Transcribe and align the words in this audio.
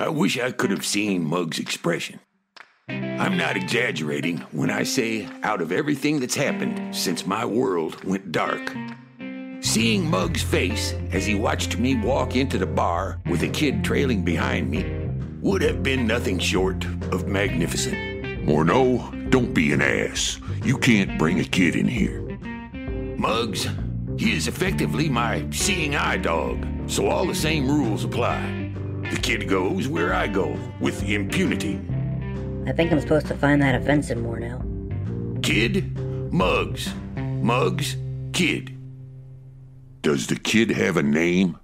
I 0.00 0.08
wish 0.08 0.38
I 0.38 0.52
could 0.52 0.70
have 0.70 0.86
seen 0.86 1.24
Mug's 1.24 1.58
expression. 1.58 2.20
I'm 2.88 3.36
not 3.36 3.56
exaggerating 3.56 4.38
when 4.52 4.70
I 4.70 4.84
say, 4.84 5.28
out 5.42 5.60
of 5.60 5.72
everything 5.72 6.20
that's 6.20 6.36
happened 6.36 6.94
since 6.94 7.26
my 7.26 7.44
world 7.44 8.04
went 8.04 8.30
dark, 8.30 8.76
seeing 9.60 10.08
Mug's 10.08 10.40
face 10.40 10.94
as 11.10 11.26
he 11.26 11.34
watched 11.34 11.78
me 11.78 11.96
walk 11.96 12.36
into 12.36 12.58
the 12.58 12.66
bar 12.66 13.20
with 13.26 13.42
a 13.42 13.48
kid 13.48 13.82
trailing 13.82 14.22
behind 14.22 14.70
me 14.70 14.86
would 15.42 15.62
have 15.62 15.82
been 15.82 16.06
nothing 16.06 16.38
short 16.38 16.84
of 17.12 17.26
magnificent. 17.26 17.96
Morneau, 18.46 19.30
don't 19.30 19.52
be 19.52 19.72
an 19.72 19.82
ass. 19.82 20.40
You 20.62 20.78
can't 20.78 21.18
bring 21.18 21.40
a 21.40 21.44
kid 21.44 21.74
in 21.74 21.88
here. 21.88 22.20
Mugs, 23.18 23.66
he 24.16 24.32
is 24.32 24.46
effectively 24.46 25.08
my 25.08 25.44
seeing 25.50 25.96
eye 25.96 26.18
dog, 26.18 26.64
so 26.86 27.08
all 27.08 27.26
the 27.26 27.34
same 27.34 27.68
rules 27.68 28.04
apply. 28.04 28.67
The 29.10 29.18
kid 29.22 29.48
goes 29.48 29.88
where 29.88 30.12
I 30.12 30.26
go, 30.26 30.58
with 30.80 31.02
impunity. 31.08 31.80
I 32.66 32.72
think 32.72 32.92
I'm 32.92 33.00
supposed 33.00 33.26
to 33.28 33.34
find 33.34 33.62
that 33.62 33.74
offensive 33.74 34.18
more 34.18 34.38
now. 34.38 34.62
Kid, 35.42 35.98
Mugs. 36.32 36.92
Mugs, 37.16 37.96
kid. 38.32 38.76
Does 40.02 40.26
the 40.26 40.36
kid 40.36 40.70
have 40.70 40.96
a 40.96 41.02
name? 41.02 41.58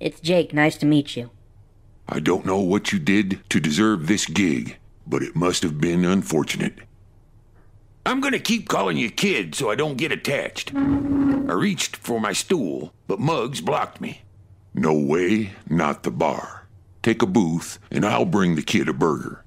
It's 0.00 0.20
Jake. 0.20 0.52
Nice 0.52 0.76
to 0.78 0.86
meet 0.86 1.16
you. 1.16 1.30
I 2.08 2.20
don't 2.20 2.44
know 2.44 2.60
what 2.60 2.92
you 2.92 2.98
did 2.98 3.40
to 3.50 3.60
deserve 3.60 4.06
this 4.06 4.26
gig, 4.26 4.76
but 5.06 5.22
it 5.22 5.36
must 5.36 5.62
have 5.62 5.80
been 5.80 6.04
unfortunate. 6.04 6.74
I'm 8.04 8.20
gonna 8.20 8.38
keep 8.38 8.68
calling 8.68 8.96
you 8.96 9.10
kid 9.10 9.54
so 9.54 9.70
I 9.70 9.74
don't 9.74 9.96
get 9.96 10.12
attached. 10.12 10.72
I 10.74 11.52
reached 11.52 11.96
for 11.96 12.20
my 12.20 12.32
stool, 12.32 12.92
but 13.06 13.18
Mugs 13.18 13.60
blocked 13.60 14.00
me. 14.00 14.22
No 14.78 14.92
way, 14.92 15.52
not 15.70 16.02
the 16.02 16.10
bar. 16.10 16.66
Take 17.02 17.22
a 17.22 17.26
booth, 17.26 17.78
and 17.90 18.04
I'll 18.04 18.26
bring 18.26 18.56
the 18.56 18.62
kid 18.62 18.90
a 18.90 18.92
burger. 18.92 19.42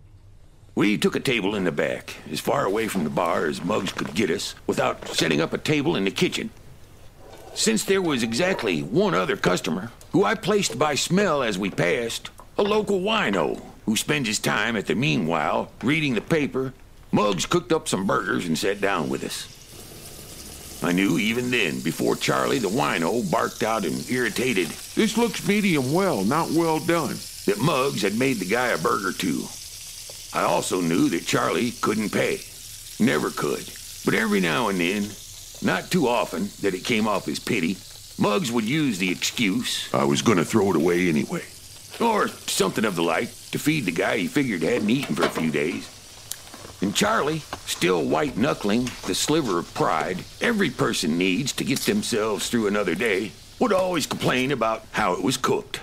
We 0.73 0.97
took 0.97 1.15
a 1.15 1.19
table 1.19 1.53
in 1.53 1.65
the 1.65 1.71
back, 1.71 2.15
as 2.31 2.39
far 2.39 2.65
away 2.65 2.87
from 2.87 3.03
the 3.03 3.11
bar 3.11 3.45
as 3.45 3.63
Mugs 3.63 3.91
could 3.91 4.15
get 4.15 4.31
us, 4.31 4.55
without 4.65 5.07
setting 5.09 5.39
up 5.39 5.53
a 5.53 5.59
table 5.59 5.95
in 5.95 6.05
the 6.05 6.09
kitchen. 6.09 6.49
Since 7.53 7.83
there 7.83 8.01
was 8.01 8.23
exactly 8.23 8.81
one 8.81 9.13
other 9.13 9.37
customer, 9.37 9.91
who 10.13 10.23
I 10.23 10.33
placed 10.33 10.79
by 10.79 10.95
smell 10.95 11.43
as 11.43 11.59
we 11.59 11.69
passed, 11.69 12.31
a 12.57 12.63
local 12.63 12.99
wino 12.99 13.61
who 13.85 13.95
spends 13.95 14.27
his 14.27 14.39
time 14.39 14.75
at 14.75 14.87
the 14.87 14.95
Meanwhile 14.95 15.71
reading 15.83 16.15
the 16.15 16.21
paper, 16.21 16.73
Mugs 17.11 17.45
cooked 17.45 17.71
up 17.71 17.87
some 17.87 18.07
burgers 18.07 18.47
and 18.47 18.57
sat 18.57 18.81
down 18.81 19.09
with 19.09 19.23
us. 19.23 19.58
I 20.81 20.91
knew 20.93 21.17
even 21.19 21.51
then, 21.51 21.81
before 21.81 22.15
Charlie 22.15 22.59
the 22.59 22.69
wino 22.69 23.29
barked 23.29 23.63
out 23.63 23.83
an 23.85 23.99
irritated, 24.09 24.67
This 24.95 25.17
looks 25.17 25.45
medium 25.47 25.91
well, 25.91 26.23
not 26.23 26.51
well 26.51 26.79
done. 26.79 27.17
that 27.45 27.59
Mugs 27.61 28.01
had 28.01 28.17
made 28.17 28.37
the 28.37 28.45
guy 28.45 28.67
a 28.69 28.77
burger 28.77 29.11
too. 29.11 29.43
I 30.33 30.43
also 30.43 30.79
knew 30.79 31.09
that 31.09 31.25
Charlie 31.25 31.71
couldn't 31.81 32.11
pay. 32.11 32.39
Never 32.99 33.29
could. 33.31 33.65
But 34.05 34.13
every 34.13 34.39
now 34.39 34.69
and 34.69 34.79
then, 34.79 35.09
not 35.61 35.91
too 35.91 36.07
often 36.07 36.49
that 36.61 36.73
it 36.73 36.85
came 36.85 37.07
off 37.07 37.27
as 37.27 37.39
pity, 37.39 37.77
Mugs 38.17 38.51
would 38.51 38.65
use 38.65 38.99
the 38.99 39.11
excuse, 39.11 39.89
I 39.93 40.03
was 40.05 40.21
gonna 40.21 40.45
throw 40.45 40.69
it 40.69 40.75
away 40.75 41.09
anyway. 41.09 41.43
or 41.99 42.27
something 42.47 42.85
of 42.85 42.95
the 42.95 43.03
like, 43.03 43.29
to 43.51 43.59
feed 43.59 43.85
the 43.85 43.91
guy 43.91 44.17
he 44.17 44.27
figured 44.27 44.61
hadn't 44.61 44.89
eaten 44.89 45.15
for 45.15 45.23
a 45.23 45.29
few 45.29 45.51
days. 45.51 45.89
And 46.81 46.95
Charlie, 46.95 47.39
still 47.65 48.03
white 48.05 48.37
knuckling 48.37 48.89
the 49.05 49.15
sliver 49.15 49.59
of 49.59 49.73
pride 49.73 50.23
every 50.39 50.69
person 50.69 51.17
needs 51.17 51.51
to 51.53 51.65
get 51.65 51.79
themselves 51.79 52.49
through 52.49 52.67
another 52.67 52.95
day, 52.95 53.31
would 53.59 53.73
always 53.73 54.07
complain 54.07 54.51
about 54.53 54.85
how 54.91 55.13
it 55.13 55.21
was 55.21 55.35
cooked. 55.35 55.81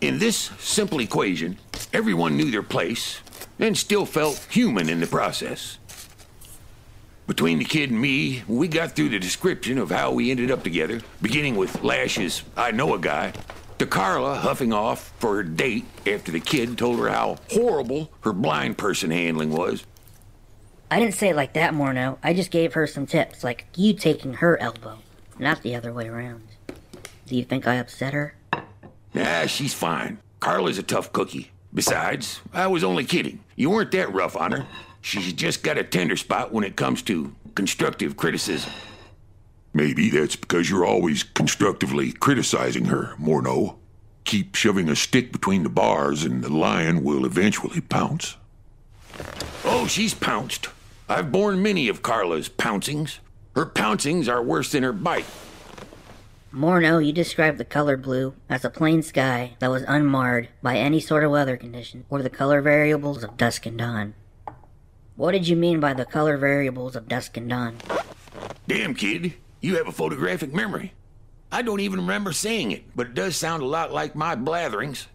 In 0.00 0.18
this 0.18 0.50
simple 0.58 1.00
equation, 1.00 1.58
everyone 1.92 2.36
knew 2.36 2.50
their 2.50 2.62
place 2.62 3.20
and 3.58 3.76
still 3.76 4.06
felt 4.06 4.46
human 4.50 4.88
in 4.88 5.00
the 5.00 5.06
process. 5.06 5.78
Between 7.26 7.58
the 7.58 7.64
kid 7.64 7.90
and 7.90 8.00
me, 8.00 8.42
we 8.48 8.66
got 8.66 8.92
through 8.92 9.10
the 9.10 9.18
description 9.18 9.78
of 9.78 9.90
how 9.90 10.12
we 10.12 10.30
ended 10.30 10.50
up 10.50 10.64
together, 10.64 11.00
beginning 11.20 11.56
with 11.56 11.82
Lash's 11.82 12.42
I 12.56 12.72
know 12.72 12.94
a 12.94 12.98
guy, 12.98 13.32
to 13.82 13.88
Carla 13.88 14.36
huffing 14.36 14.72
off 14.72 15.12
for 15.18 15.34
her 15.34 15.42
date 15.42 15.84
after 16.06 16.30
the 16.30 16.38
kid 16.38 16.78
told 16.78 17.00
her 17.00 17.08
how 17.08 17.36
horrible 17.50 18.12
her 18.20 18.32
blind 18.32 18.78
person 18.78 19.10
handling 19.10 19.50
was. 19.50 19.84
I 20.88 21.00
didn't 21.00 21.14
say 21.14 21.30
it 21.30 21.36
like 21.36 21.54
that, 21.54 21.74
Morneau. 21.74 22.16
I 22.22 22.32
just 22.32 22.52
gave 22.52 22.74
her 22.74 22.86
some 22.86 23.06
tips, 23.06 23.42
like 23.42 23.66
you 23.74 23.92
taking 23.92 24.34
her 24.34 24.56
elbow, 24.58 24.98
not 25.36 25.62
the 25.62 25.74
other 25.74 25.92
way 25.92 26.06
around. 26.06 26.46
Do 27.26 27.34
you 27.34 27.42
think 27.42 27.66
I 27.66 27.74
upset 27.74 28.14
her? 28.14 28.36
Nah, 29.14 29.46
she's 29.46 29.74
fine. 29.74 30.18
Carla's 30.38 30.78
a 30.78 30.84
tough 30.84 31.12
cookie. 31.12 31.50
Besides, 31.74 32.40
I 32.52 32.68
was 32.68 32.84
only 32.84 33.04
kidding. 33.04 33.40
You 33.56 33.70
weren't 33.70 33.90
that 33.92 34.12
rough 34.12 34.36
on 34.36 34.52
her. 34.52 34.66
She's 35.00 35.32
just 35.32 35.64
got 35.64 35.76
a 35.76 35.82
tender 35.82 36.16
spot 36.16 36.52
when 36.52 36.62
it 36.62 36.76
comes 36.76 37.02
to 37.02 37.34
constructive 37.56 38.16
criticism. 38.16 38.70
Maybe 39.74 40.10
that's 40.10 40.36
because 40.36 40.68
you're 40.68 40.84
always 40.84 41.22
constructively 41.22 42.12
criticizing 42.12 42.86
her, 42.86 43.14
Morneau. 43.18 43.76
Keep 44.24 44.54
shoving 44.54 44.88
a 44.88 44.96
stick 44.96 45.32
between 45.32 45.62
the 45.62 45.68
bars, 45.68 46.24
and 46.24 46.44
the 46.44 46.52
lion 46.52 47.02
will 47.02 47.24
eventually 47.24 47.80
pounce. 47.80 48.36
Oh, 49.64 49.86
she's 49.86 50.14
pounced. 50.14 50.68
I've 51.08 51.32
borne 51.32 51.62
many 51.62 51.88
of 51.88 52.02
Carla's 52.02 52.48
pouncings. 52.48 53.18
Her 53.54 53.66
pouncings 53.66 54.28
are 54.28 54.42
worse 54.42 54.72
than 54.72 54.82
her 54.82 54.92
bite. 54.92 55.26
Morneau, 56.52 57.04
you 57.04 57.12
described 57.12 57.56
the 57.56 57.64
color 57.64 57.96
blue 57.96 58.34
as 58.48 58.64
a 58.64 58.70
plain 58.70 59.02
sky 59.02 59.56
that 59.58 59.70
was 59.70 59.84
unmarred 59.88 60.48
by 60.62 60.76
any 60.76 61.00
sort 61.00 61.24
of 61.24 61.30
weather 61.30 61.56
condition 61.56 62.04
or 62.10 62.22
the 62.22 62.30
color 62.30 62.60
variables 62.60 63.24
of 63.24 63.38
dusk 63.38 63.64
and 63.64 63.78
dawn. 63.78 64.14
What 65.16 65.32
did 65.32 65.48
you 65.48 65.56
mean 65.56 65.80
by 65.80 65.94
the 65.94 66.04
color 66.04 66.36
variables 66.36 66.94
of 66.94 67.08
dusk 67.08 67.38
and 67.38 67.48
dawn? 67.48 67.76
Damn, 68.68 68.94
kid, 68.94 69.34
you 69.62 69.76
have 69.76 69.88
a 69.88 69.92
photographic 69.92 70.52
memory. 70.52 70.92
I 71.50 71.62
don't 71.62 71.80
even 71.80 72.00
remember 72.00 72.32
saying 72.32 72.72
it, 72.72 72.84
but 72.94 73.06
it 73.06 73.14
does 73.14 73.36
sound 73.36 73.62
a 73.62 73.66
lot 73.66 73.92
like 73.92 74.14
my 74.14 74.36
blatherings. 74.36 75.06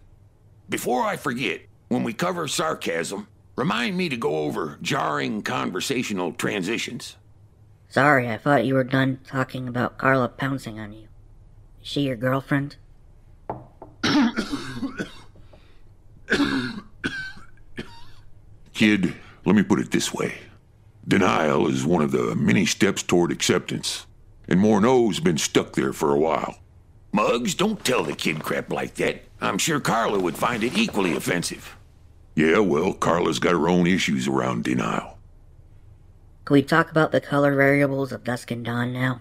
Before 0.68 1.04
I 1.04 1.16
forget, 1.16 1.60
when 1.88 2.02
we 2.02 2.12
cover 2.12 2.48
sarcasm, 2.48 3.28
remind 3.56 3.96
me 3.96 4.08
to 4.08 4.16
go 4.16 4.38
over 4.38 4.78
jarring 4.82 5.42
conversational 5.42 6.32
transitions. 6.32 7.16
Sorry, 7.88 8.28
I 8.28 8.38
thought 8.38 8.66
you 8.66 8.74
were 8.74 8.84
done 8.84 9.20
talking 9.26 9.68
about 9.68 9.98
Carla 9.98 10.28
pouncing 10.28 10.80
on 10.80 10.92
you. 10.92 11.08
Is 11.80 11.88
she 11.88 12.02
your 12.02 12.16
girlfriend? 12.16 12.76
Kid, 18.74 19.14
let 19.44 19.56
me 19.56 19.62
put 19.62 19.80
it 19.80 19.90
this 19.90 20.12
way 20.12 20.34
denial 21.08 21.66
is 21.66 21.86
one 21.86 22.02
of 22.02 22.12
the 22.12 22.34
many 22.36 22.66
steps 22.66 23.02
toward 23.02 23.32
acceptance, 23.32 24.06
and 24.48 24.58
Morneau's 24.58 25.20
been 25.20 25.38
stuck 25.38 25.74
there 25.74 25.92
for 25.92 26.14
a 26.14 26.18
while. 26.18 26.58
Mugs, 27.12 27.54
don't 27.54 27.84
tell 27.84 28.02
the 28.02 28.14
kid 28.14 28.42
crap 28.42 28.72
like 28.72 28.94
that. 28.94 29.22
I'm 29.40 29.58
sure 29.58 29.80
Carla 29.80 30.18
would 30.18 30.36
find 30.36 30.64
it 30.64 30.76
equally 30.76 31.14
offensive. 31.14 31.76
Yeah, 32.34 32.58
well, 32.58 32.92
Carla's 32.92 33.38
got 33.38 33.52
her 33.52 33.68
own 33.68 33.86
issues 33.86 34.28
around 34.28 34.64
denial. 34.64 35.18
Can 36.44 36.54
we 36.54 36.62
talk 36.62 36.90
about 36.90 37.12
the 37.12 37.20
color 37.20 37.54
variables 37.54 38.10
of 38.10 38.24
dusk 38.24 38.50
and 38.50 38.64
dawn 38.64 38.92
now? 38.92 39.20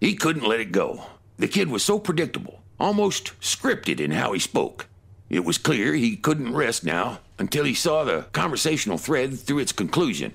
He 0.00 0.14
couldn't 0.14 0.46
let 0.46 0.60
it 0.60 0.72
go. 0.72 1.06
The 1.38 1.48
kid 1.48 1.68
was 1.68 1.82
so 1.82 1.98
predictable, 1.98 2.60
almost 2.78 3.38
scripted 3.40 4.00
in 4.00 4.10
how 4.10 4.32
he 4.32 4.38
spoke. 4.38 4.88
It 5.30 5.44
was 5.44 5.58
clear 5.58 5.94
he 5.94 6.16
couldn't 6.16 6.54
rest 6.54 6.84
now 6.84 7.20
until 7.38 7.64
he 7.64 7.74
saw 7.74 8.04
the 8.04 8.26
conversational 8.32 8.98
thread 8.98 9.38
through 9.38 9.58
its 9.58 9.72
conclusion. 9.72 10.34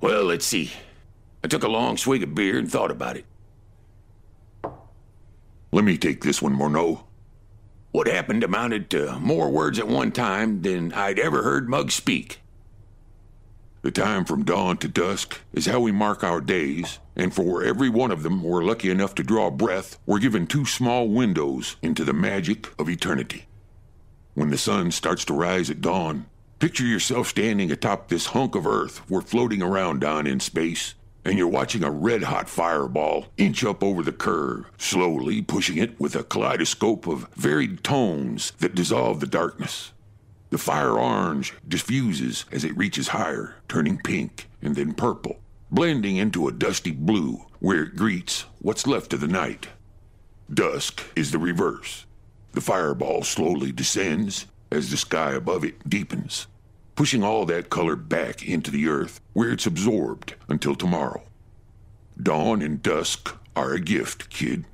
Well, 0.00 0.24
let's 0.24 0.46
see. 0.46 0.72
I 1.44 1.48
took 1.48 1.64
a 1.64 1.68
long 1.68 1.96
swig 1.96 2.22
of 2.22 2.34
beer 2.34 2.58
and 2.58 2.70
thought 2.70 2.90
about 2.90 3.16
it. 3.16 3.24
Let 5.72 5.84
me 5.84 5.96
take 5.96 6.22
this 6.22 6.40
one, 6.40 6.54
Morneau. 6.54 7.04
What 7.90 8.06
happened 8.06 8.44
amounted 8.44 8.90
to 8.90 9.18
more 9.18 9.50
words 9.50 9.78
at 9.78 9.88
one 9.88 10.12
time 10.12 10.62
than 10.62 10.92
I'd 10.92 11.18
ever 11.18 11.42
heard 11.42 11.68
Mugs 11.68 11.94
speak. 11.94 12.40
The 13.82 13.90
time 13.90 14.24
from 14.24 14.44
dawn 14.44 14.76
to 14.78 14.88
dusk 14.88 15.40
is 15.52 15.66
how 15.66 15.80
we 15.80 15.90
mark 15.90 16.22
our 16.22 16.40
days, 16.40 17.00
and 17.16 17.34
for 17.34 17.64
every 17.64 17.88
one 17.88 18.12
of 18.12 18.22
them 18.22 18.42
we're 18.42 18.62
lucky 18.62 18.90
enough 18.90 19.14
to 19.16 19.24
draw 19.24 19.50
breath, 19.50 19.98
we're 20.06 20.20
given 20.20 20.46
two 20.46 20.64
small 20.64 21.08
windows 21.08 21.76
into 21.82 22.04
the 22.04 22.12
magic 22.12 22.68
of 22.78 22.88
eternity. 22.88 23.46
When 24.34 24.50
the 24.50 24.58
sun 24.58 24.92
starts 24.92 25.24
to 25.24 25.34
rise 25.34 25.68
at 25.68 25.80
dawn, 25.80 26.26
picture 26.60 26.86
yourself 26.86 27.26
standing 27.26 27.72
atop 27.72 28.08
this 28.08 28.26
hunk 28.26 28.54
of 28.54 28.68
earth 28.68 29.02
we're 29.10 29.20
floating 29.20 29.62
around 29.62 30.04
on 30.04 30.28
in 30.28 30.38
space, 30.38 30.94
and 31.24 31.38
you're 31.38 31.48
watching 31.48 31.84
a 31.84 31.90
red 31.90 32.24
hot 32.24 32.48
fireball 32.48 33.26
inch 33.36 33.64
up 33.64 33.82
over 33.82 34.02
the 34.02 34.12
curve, 34.12 34.66
slowly 34.76 35.42
pushing 35.42 35.78
it 35.78 35.98
with 36.00 36.16
a 36.16 36.24
kaleidoscope 36.24 37.06
of 37.06 37.28
varied 37.34 37.84
tones 37.84 38.52
that 38.58 38.74
dissolve 38.74 39.20
the 39.20 39.26
darkness. 39.26 39.92
The 40.50 40.58
fire 40.58 40.98
orange 40.98 41.54
diffuses 41.66 42.44
as 42.52 42.64
it 42.64 42.76
reaches 42.76 43.08
higher, 43.08 43.56
turning 43.68 43.98
pink 43.98 44.48
and 44.60 44.76
then 44.76 44.92
purple, 44.92 45.38
blending 45.70 46.16
into 46.16 46.46
a 46.46 46.52
dusty 46.52 46.90
blue 46.90 47.44
where 47.58 47.84
it 47.84 47.96
greets 47.96 48.44
what's 48.58 48.86
left 48.86 49.12
of 49.12 49.20
the 49.20 49.28
night. 49.28 49.68
Dusk 50.52 51.02
is 51.16 51.30
the 51.30 51.38
reverse. 51.38 52.04
The 52.52 52.60
fireball 52.60 53.22
slowly 53.22 53.72
descends 53.72 54.46
as 54.70 54.90
the 54.90 54.96
sky 54.98 55.32
above 55.32 55.64
it 55.64 55.88
deepens, 55.88 56.48
pushing 56.94 57.22
all 57.22 57.46
that 57.46 57.70
color 57.70 57.96
back 57.96 58.46
into 58.46 58.70
the 58.70 58.88
earth 58.88 59.20
where 59.32 59.50
it's 59.50 59.66
absorbed 59.66 60.34
until 60.48 60.74
tomorrow. 60.74 61.22
Dawn 62.20 62.62
and 62.62 62.82
dusk 62.82 63.36
are 63.56 63.72
a 63.72 63.80
gift, 63.80 64.30
kid. 64.30 64.64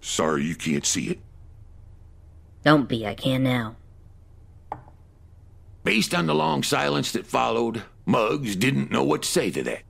Sorry 0.00 0.44
you 0.44 0.54
can't 0.54 0.86
see 0.86 1.08
it. 1.08 1.18
Don't 2.64 2.88
be, 2.88 3.06
I 3.06 3.14
can 3.14 3.42
now. 3.42 3.76
Based 5.84 6.14
on 6.14 6.26
the 6.26 6.34
long 6.34 6.62
silence 6.62 7.12
that 7.12 7.26
followed, 7.26 7.84
Mugs 8.04 8.56
didn't 8.56 8.90
know 8.90 9.04
what 9.04 9.22
to 9.22 9.28
say 9.28 9.50
to 9.50 9.62
that. 9.62 9.82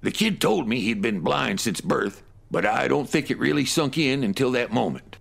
The 0.00 0.10
kid 0.10 0.40
told 0.40 0.68
me 0.68 0.80
he'd 0.80 1.02
been 1.02 1.20
blind 1.20 1.60
since 1.60 1.80
birth, 1.80 2.22
but 2.50 2.66
I 2.66 2.88
don't 2.88 3.08
think 3.08 3.30
it 3.30 3.38
really 3.38 3.64
sunk 3.64 3.96
in 3.96 4.22
until 4.22 4.50
that 4.52 4.72
moment. 4.72 5.13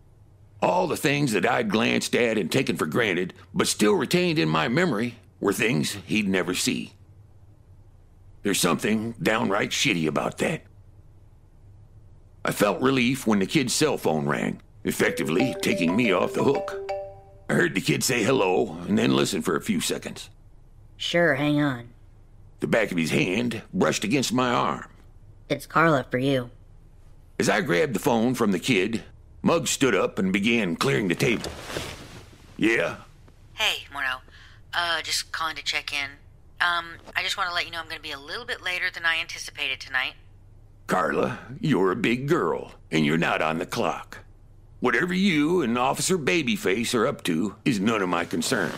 All 0.64 0.88
the 0.88 0.96
things 0.96 1.34
that 1.34 1.46
I'd 1.46 1.70
glanced 1.70 2.16
at 2.16 2.38
and 2.38 2.50
taken 2.50 2.78
for 2.78 2.86
granted, 2.86 3.34
but 3.54 3.68
still 3.68 3.96
retained 3.96 4.40
in 4.40 4.48
my 4.48 4.70
memory, 4.70 5.16
were 5.42 5.52
things 5.52 5.98
he'd 6.06 6.30
never 6.30 6.54
see. 6.54 6.94
There's 8.44 8.62
something 8.62 9.14
downright 9.22 9.72
shitty 9.72 10.08
about 10.08 10.38
that. 10.38 10.62
I 12.46 12.54
felt 12.54 12.82
relief 12.82 13.28
when 13.28 13.40
the 13.40 13.46
kid's 13.46 13.74
cell 13.74 13.98
phone 13.98 14.26
rang, 14.26 14.62
effectively 14.86 15.54
taking 15.62 15.98
me 15.98 16.14
off 16.14 16.34
the 16.34 16.46
hook. 16.46 16.80
I 17.50 17.56
heard 17.56 17.76
the 17.76 17.82
kid 17.82 18.02
say 18.02 18.24
hello 18.24 18.78
and 18.88 18.98
then 18.98 19.18
listen 19.18 19.42
for 19.42 19.58
a 19.58 19.62
few 19.62 19.82
seconds. 19.82 20.30
Sure, 20.96 21.36
hang 21.36 21.62
on. 21.62 21.90
The 22.62 22.68
back 22.68 22.90
of 22.90 22.98
his 22.98 23.12
hand 23.12 23.64
brushed 23.74 24.06
against 24.06 24.32
my 24.32 24.54
arm. 24.54 24.86
It's 25.50 25.66
Carla 25.66 26.06
for 26.10 26.20
you. 26.20 26.52
As 27.38 27.50
I 27.50 27.60
grabbed 27.60 27.96
the 27.96 28.00
phone 28.00 28.34
from 28.34 28.54
the 28.54 28.60
kid, 28.60 29.04
Mugs 29.46 29.70
stood 29.70 29.94
up 29.94 30.18
and 30.18 30.32
began 30.32 30.78
clearing 30.78 31.10
the 31.10 31.16
table. 31.16 31.52
Yeah? 32.56 32.96
Hey, 33.56 33.84
Morneau. 33.94 34.22
Uh, 34.74 35.02
just 35.02 35.34
calling 35.34 35.58
to 35.58 35.64
check 35.64 35.92
in. 35.94 36.10
Um, 36.62 36.94
I 37.14 37.22
just 37.24 37.36
want 37.36 37.50
to 37.50 37.54
let 37.54 37.66
you 37.66 37.72
know 37.72 37.80
I'm 37.80 37.86
going 37.86 37.98
to 37.98 38.02
be 38.02 38.12
a 38.12 38.20
little 38.20 38.46
bit 38.46 38.64
later 38.64 38.86
than 38.90 39.06
I 39.06 39.20
anticipated 39.20 39.82
tonight. 39.82 40.14
Carla, 40.88 41.40
you're 41.60 41.92
a 41.92 41.96
big 41.96 42.30
girl, 42.30 42.72
and 42.90 43.06
you're 43.06 43.18
not 43.18 43.42
on 43.42 43.60
the 43.60 43.66
clock. 43.66 44.20
Whatever 44.80 45.14
you 45.14 45.62
and 45.62 45.78
Officer 45.78 46.18
Babyface 46.18 46.96
are 46.96 47.06
up 47.06 47.24
to 47.26 47.56
is 47.66 47.82
none 47.82 48.02
of 48.02 48.08
my 48.08 48.24
concern. 48.24 48.72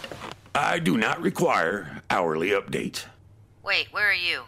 I 0.56 0.80
do 0.80 0.98
not 0.98 1.22
require 1.22 2.02
hourly 2.10 2.50
updates. 2.50 3.06
Wait, 3.64 3.88
where 3.92 4.10
are 4.10 4.14
you? 4.14 4.44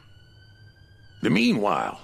The 1.21 1.29
Meanwhile, 1.29 1.99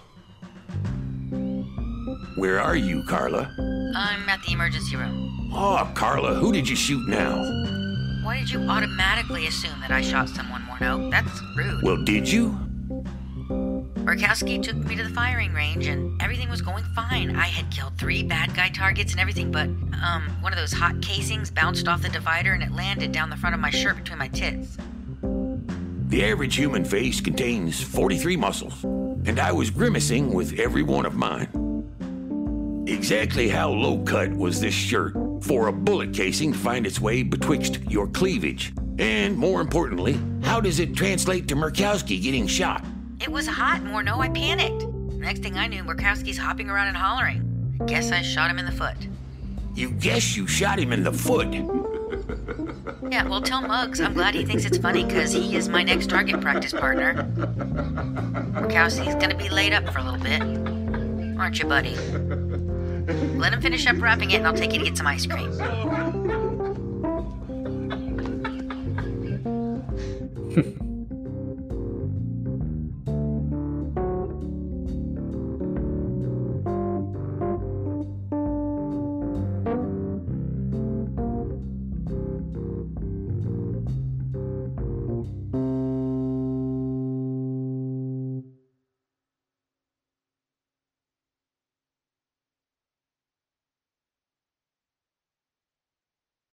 where 2.36 2.60
are 2.62 2.76
you, 2.76 3.04
Carla? 3.04 3.52
I'm 3.96 4.28
at 4.28 4.42
the 4.44 4.54
emergency 4.54 4.96
room. 4.96 5.52
Oh, 5.54 5.92
Carla, 5.94 6.34
who 6.36 6.52
did 6.52 6.68
you 6.68 6.76
shoot 6.76 7.08
now? 7.08 7.36
Why 8.24 8.40
did 8.40 8.50
you 8.50 8.62
automatically 8.62 9.48
assume 9.48 9.80
that 9.82 9.92
I 9.92 10.02
shot 10.02 10.30
someone, 10.30 10.62
Morneau? 10.64 11.12
That's 11.12 11.42
rude. 11.56 11.84
Well, 11.84 12.04
did 12.04 12.30
you? 12.30 12.58
Murkowski 14.04 14.62
took 14.62 14.76
me 14.76 14.96
to 14.96 15.04
the 15.04 15.10
firing 15.10 15.54
range 15.54 15.88
and 15.88 16.22
everything 16.22 16.50
was 16.50 16.62
going 16.62 16.84
fine. 16.96 17.36
I 17.36 17.48
had 17.48 17.72
killed 17.72 17.98
three 17.98 18.24
bad 18.24 18.56
guy 18.56 18.70
targets 18.70 19.12
and 19.12 19.22
everything, 19.22 19.52
but 19.52 19.68
um, 20.04 20.38
one 20.42 20.52
of 20.52 20.58
those 20.58 20.74
hot 20.74 21.02
casings 21.02 21.50
bounced 21.52 21.88
off 21.88 22.02
the 22.02 22.10
divider 22.10 22.54
and 22.54 22.64
it 22.64 22.72
landed 22.72 23.12
down 23.12 23.30
the 23.30 23.38
front 23.38 23.56
of 23.56 23.62
my 23.62 23.70
shirt 23.70 23.98
between 23.98 24.20
my 24.20 24.28
tits. 24.28 24.78
The 25.22 26.26
average 26.26 26.56
human 26.56 26.84
face 26.86 27.22
contains 27.22 27.82
43 27.82 28.38
muscles, 28.38 28.84
and 28.84 29.40
I 29.40 29.52
was 29.52 29.70
grimacing 29.70 30.34
with 30.34 30.60
every 30.60 30.84
one 30.84 31.06
of 31.06 31.16
mine. 31.16 31.63
Exactly 32.86 33.48
how 33.48 33.70
low 33.70 34.00
cut 34.00 34.30
was 34.34 34.60
this 34.60 34.74
shirt 34.74 35.14
for 35.42 35.68
a 35.68 35.72
bullet 35.72 36.14
casing 36.14 36.52
to 36.52 36.58
find 36.58 36.86
its 36.86 37.00
way 37.00 37.24
betwixt 37.24 37.80
your 37.90 38.08
cleavage? 38.08 38.74
And 39.00 39.38
more 39.38 39.62
importantly, 39.62 40.20
how 40.44 40.60
does 40.60 40.80
it 40.80 40.94
translate 40.94 41.48
to 41.48 41.56
Murkowski 41.56 42.22
getting 42.22 42.46
shot? 42.46 42.86
It 43.22 43.32
was 43.32 43.48
hot, 43.48 43.82
Morneau. 43.84 44.20
I 44.20 44.28
panicked. 44.30 44.86
Next 45.14 45.42
thing 45.42 45.58
I 45.58 45.68
knew, 45.68 45.82
Murkowski's 45.84 46.38
hopping 46.38 46.70
around 46.70 46.88
and 46.90 46.98
hollering. 46.98 47.78
I 47.80 47.86
guess 47.86 48.12
I 48.12 48.22
shot 48.22 48.52
him 48.52 48.60
in 48.60 48.66
the 48.66 48.72
foot. 48.72 48.98
You 49.76 49.90
guess 49.92 50.36
you 50.36 50.46
shot 50.46 50.78
him 50.78 50.92
in 50.92 51.04
the 51.04 51.14
foot. 51.14 51.54
Yeah, 53.10 53.28
well, 53.28 53.42
tell 53.42 53.62
Mugs 53.62 54.02
I'm 54.02 54.14
glad 54.14 54.36
he 54.36 54.44
thinks 54.46 54.66
it's 54.66 54.78
funny 54.78 55.06
because 55.06 55.32
he 55.32 55.56
is 55.56 55.70
my 55.70 55.84
next 55.84 56.10
target 56.10 56.42
practice 56.42 56.74
partner. 56.74 57.14
Murkowski's 58.54 59.16
gonna 59.16 59.38
be 59.38 59.50
laid 59.50 59.72
up 59.72 59.88
for 59.90 60.00
a 60.00 60.04
little 60.04 60.20
bit. 60.20 60.42
Aren't 61.40 61.60
you, 61.60 61.66
buddy? 61.66 61.96
Let 63.38 63.54
him 63.54 63.62
finish 63.62 63.88
up 63.88 64.02
wrapping 64.02 64.32
it 64.32 64.38
and 64.38 64.48
I'll 64.48 64.54
take 64.54 64.74
you 64.74 64.80
to 64.80 64.86
get 64.86 64.98
some 64.98 65.08
ice 65.08 65.26
cream. 65.26 65.52